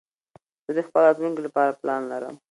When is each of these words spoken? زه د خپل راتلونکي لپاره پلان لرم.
زه 0.65 0.71
د 0.77 0.79
خپل 0.87 1.01
راتلونکي 1.07 1.41
لپاره 1.47 1.77
پلان 1.81 2.01
لرم. 2.11 2.35